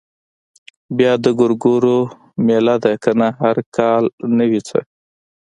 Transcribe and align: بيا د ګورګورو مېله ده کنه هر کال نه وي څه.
بيا 0.97 1.11
د 1.23 1.25
ګورګورو 1.39 1.97
مېله 2.45 2.75
ده 2.83 2.93
کنه 3.03 3.27
هر 3.41 3.57
کال 3.75 4.03
نه 4.37 4.45
وي 4.49 4.61
څه. 4.67 4.79